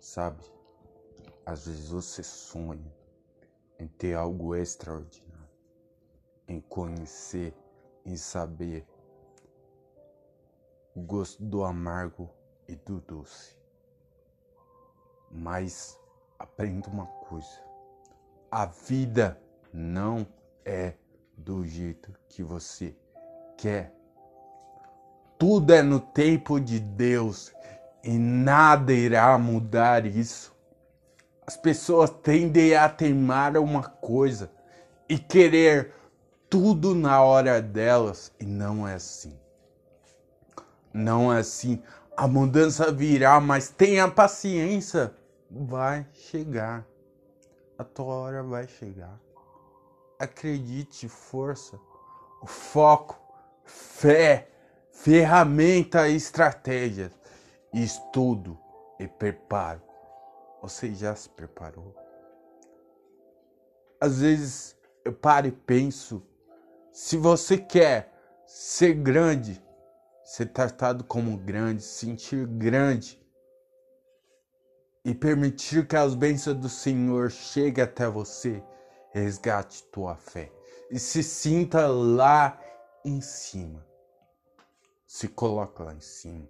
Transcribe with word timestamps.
Sabe? 0.00 0.42
Às 1.44 1.66
vezes 1.66 1.88
você 1.88 2.22
sonha 2.22 2.92
em 3.78 3.86
ter 3.86 4.14
algo 4.14 4.54
extraordinário, 4.54 5.48
em 6.46 6.60
conhecer, 6.60 7.54
em 8.04 8.16
saber 8.16 8.86
o 10.94 11.00
gosto 11.00 11.42
do 11.42 11.64
amargo 11.64 12.28
e 12.66 12.74
do 12.74 13.00
doce. 13.00 13.56
Mas 15.30 15.98
aprenda 16.38 16.88
uma 16.88 17.06
coisa: 17.06 17.62
a 18.50 18.66
vida 18.66 19.40
não 19.72 20.26
é 20.64 20.94
do 21.36 21.64
jeito 21.64 22.12
que 22.28 22.42
você 22.42 22.96
quer. 23.56 23.94
Tudo 25.38 25.72
é 25.72 25.82
no 25.82 26.00
tempo 26.00 26.58
de 26.58 26.80
Deus 26.80 27.52
e 28.02 28.18
nada 28.18 28.92
irá 28.92 29.36
mudar 29.38 30.06
isso. 30.06 30.54
As 31.46 31.56
pessoas 31.56 32.10
tendem 32.10 32.74
a 32.74 32.88
teimar 32.88 33.56
uma 33.56 33.82
coisa 33.82 34.50
e 35.08 35.18
querer 35.18 35.92
tudo 36.48 36.94
na 36.94 37.22
hora 37.22 37.60
delas 37.60 38.32
e 38.38 38.44
não 38.44 38.86
é 38.86 38.94
assim. 38.94 39.38
Não 40.92 41.32
é 41.32 41.38
assim. 41.38 41.82
A 42.16 42.26
mudança 42.26 42.90
virá, 42.92 43.40
mas 43.40 43.68
tenha 43.68 44.08
paciência. 44.08 45.14
Vai 45.50 46.06
chegar. 46.12 46.86
A 47.78 47.84
tua 47.84 48.12
hora 48.14 48.42
vai 48.42 48.66
chegar. 48.66 49.18
Acredite, 50.18 51.08
força, 51.08 51.78
o 52.42 52.46
foco, 52.46 53.18
fé, 53.64 54.48
ferramenta, 54.90 56.08
estratégias, 56.08 57.12
estudo 57.72 58.58
e 58.98 59.06
preparo. 59.06 59.82
Você 60.62 60.94
já 60.94 61.14
se 61.14 61.28
preparou? 61.28 61.94
Às 64.00 64.20
vezes 64.20 64.76
eu 65.04 65.12
paro 65.12 65.46
e 65.46 65.52
penso: 65.52 66.22
se 66.92 67.16
você 67.16 67.56
quer 67.56 68.12
ser 68.46 68.94
grande, 68.94 69.62
ser 70.24 70.46
tratado 70.46 71.04
como 71.04 71.36
grande, 71.36 71.82
sentir 71.82 72.46
grande 72.46 73.20
e 75.04 75.14
permitir 75.14 75.86
que 75.86 75.96
as 75.96 76.14
bênçãos 76.14 76.56
do 76.56 76.68
Senhor 76.68 77.30
cheguem 77.30 77.84
até 77.84 78.06
você, 78.08 78.62
resgate 79.10 79.82
tua 79.84 80.16
fé 80.16 80.52
e 80.90 80.98
se 80.98 81.22
sinta 81.22 81.86
lá 81.86 82.60
em 83.04 83.20
cima. 83.20 83.86
Se 85.06 85.28
coloca 85.28 85.84
lá 85.84 85.94
em 85.94 86.00
cima. 86.00 86.48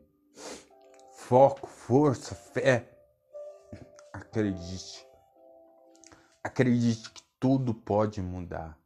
Foco, 1.28 1.66
força, 1.66 2.34
fé. 2.34 2.88
Acredite. 4.14 5.06
Acredite 6.42 7.10
que 7.10 7.22
tudo 7.38 7.74
pode 7.74 8.22
mudar. 8.22 8.78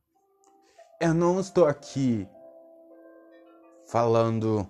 Eu 1.00 1.14
não 1.14 1.38
estou 1.38 1.68
aqui 1.68 2.28
falando 3.86 4.68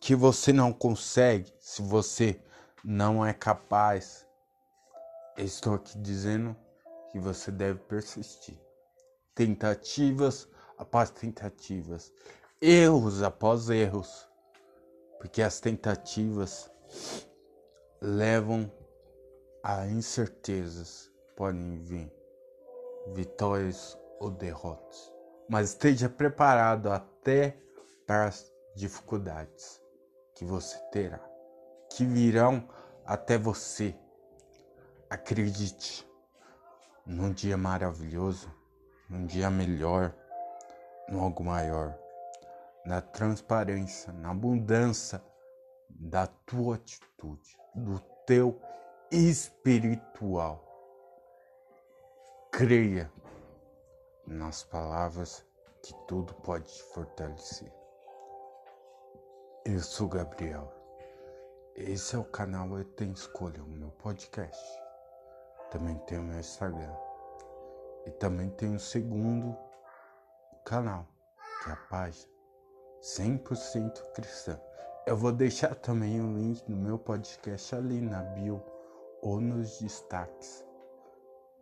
que 0.00 0.16
você 0.16 0.52
não 0.52 0.72
consegue 0.72 1.54
se 1.60 1.80
você 1.80 2.42
não 2.82 3.24
é 3.24 3.32
capaz. 3.32 4.26
Eu 5.36 5.44
estou 5.44 5.74
aqui 5.74 5.96
dizendo 5.98 6.56
que 7.12 7.20
você 7.20 7.52
deve 7.52 7.78
persistir. 7.78 8.58
Tentativas 9.32 10.48
após 10.76 11.08
tentativas, 11.08 12.12
erros 12.60 13.22
após 13.22 13.70
erros, 13.70 14.28
porque 15.20 15.40
as 15.40 15.60
tentativas 15.60 16.71
levam 18.00 18.70
a 19.62 19.86
incertezas, 19.86 21.10
podem 21.36 21.78
vir 21.82 22.12
vitórias 23.14 23.98
ou 24.18 24.30
derrotas, 24.30 25.12
mas 25.48 25.70
esteja 25.70 26.08
preparado 26.08 26.90
até 26.90 27.56
para 28.06 28.26
as 28.26 28.52
dificuldades 28.74 29.80
que 30.34 30.44
você 30.44 30.78
terá, 30.90 31.20
que 31.90 32.04
virão 32.04 32.68
até 33.04 33.38
você. 33.38 33.94
Acredite, 35.08 36.08
num 37.04 37.32
dia 37.32 37.56
maravilhoso, 37.56 38.50
num 39.08 39.26
dia 39.26 39.50
melhor, 39.50 40.14
no 41.08 41.20
algo 41.20 41.44
maior, 41.44 41.96
na 42.84 43.00
transparência, 43.00 44.12
na 44.12 44.30
abundância 44.30 45.22
da 46.00 46.26
tua 46.26 46.76
atitude, 46.76 47.58
do 47.74 47.98
teu 48.26 48.60
espiritual. 49.10 50.68
Creia 52.50 53.10
nas 54.26 54.62
palavras 54.64 55.44
que 55.82 55.94
tudo 56.06 56.34
pode 56.34 56.64
te 56.64 56.82
fortalecer. 56.94 57.72
Eu 59.64 59.80
sou 59.80 60.08
Gabriel. 60.08 60.72
Esse 61.74 62.16
é 62.16 62.18
o 62.18 62.24
canal 62.24 62.76
Eu 62.76 62.84
Tenho 62.84 63.12
Escolha, 63.12 63.62
o 63.62 63.68
meu 63.68 63.90
podcast. 63.90 64.62
Também 65.70 65.96
tem 66.00 66.18
o 66.18 66.22
meu 66.22 66.38
Instagram. 66.38 66.94
E 68.06 68.10
também 68.10 68.50
tem 68.50 68.74
o 68.74 68.80
segundo 68.80 69.56
canal, 70.64 71.06
que 71.62 71.70
é 71.70 71.72
a 71.72 71.76
página 71.76 72.30
100% 73.00 74.12
cristã. 74.12 74.60
Eu 75.04 75.16
vou 75.16 75.32
deixar 75.32 75.74
também 75.74 76.20
o 76.20 76.32
link 76.32 76.64
do 76.64 76.76
meu 76.76 76.96
podcast 76.96 77.74
ali 77.74 78.00
na 78.00 78.22
bio 78.22 78.62
ou 79.20 79.40
nos 79.40 79.80
destaques. 79.80 80.64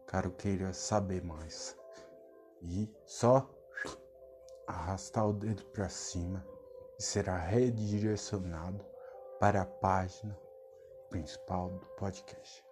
Caso 0.07 0.31
queira 0.33 0.75
saber 0.75 1.25
mais. 1.25 1.75
E 2.61 2.87
só 3.07 3.49
arrastar 4.67 5.27
o 5.27 5.33
dedo 5.33 5.65
para 5.67 5.89
cima 5.89 6.47
e 6.99 7.03
será 7.03 7.39
redirecionado 7.39 8.85
para 9.41 9.63
a 9.63 9.67
página 9.67 10.39
principal 11.09 11.71
do 11.71 11.87
podcast. 11.97 12.63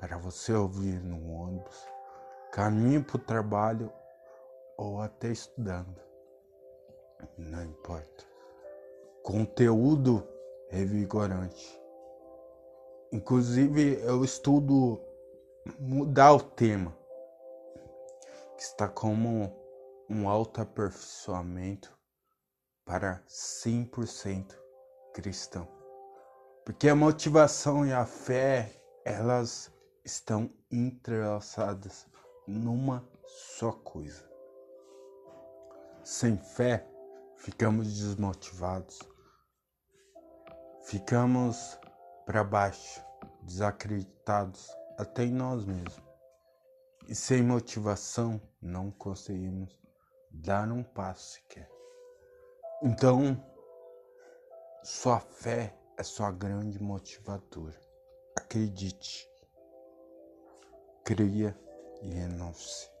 Para 0.00 0.16
você 0.16 0.54
ouvir 0.54 0.98
no 1.02 1.30
ônibus, 1.30 1.86
caminho 2.52 3.04
para 3.04 3.16
o 3.16 3.24
trabalho 3.24 3.92
ou 4.78 5.02
até 5.02 5.28
estudando. 5.28 6.00
Não 7.36 7.62
importa. 7.62 8.33
Conteúdo 9.24 10.22
revigorante. 10.68 11.80
Inclusive, 13.10 13.98
eu 14.02 14.22
estudo 14.22 15.00
mudar 15.80 16.34
o 16.34 16.42
tema, 16.42 16.94
que 18.54 18.62
está 18.62 18.86
como 18.86 19.50
um 20.10 20.28
autoaperfeiçoamento 20.28 21.90
para 22.84 23.24
100% 23.26 24.54
cristão. 25.14 25.66
Porque 26.62 26.86
a 26.86 26.94
motivação 26.94 27.86
e 27.86 27.94
a 27.94 28.04
fé, 28.04 28.78
elas 29.06 29.72
estão 30.04 30.50
entrelaçadas 30.70 32.06
numa 32.46 33.02
só 33.26 33.72
coisa. 33.72 34.30
Sem 36.04 36.36
fé, 36.36 36.86
ficamos 37.38 37.90
desmotivados, 37.98 39.13
ficamos 40.84 41.78
para 42.26 42.44
baixo, 42.44 43.02
desacreditados 43.42 44.70
até 44.98 45.24
em 45.24 45.32
nós 45.32 45.64
mesmos. 45.64 46.02
E 47.08 47.14
sem 47.14 47.42
motivação, 47.42 48.40
não 48.60 48.90
conseguimos 48.90 49.78
dar 50.30 50.70
um 50.70 50.82
passo 50.82 51.34
sequer. 51.34 51.70
Então, 52.82 53.42
sua 54.82 55.20
fé 55.20 55.74
é 55.96 56.02
sua 56.02 56.30
grande 56.30 56.82
motivadora. 56.82 57.78
Acredite, 58.36 59.28
creia 61.04 61.58
e 62.02 62.08
renuncie. 62.10 62.93